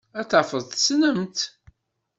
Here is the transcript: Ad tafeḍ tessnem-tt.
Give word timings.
Ad 0.19 0.25
tafeḍ 0.29 0.61
tessnem-tt. 0.65 1.39